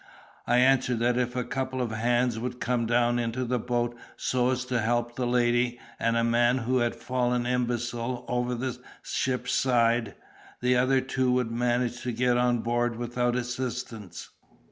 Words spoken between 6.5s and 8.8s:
(who had fallen imbecile) over the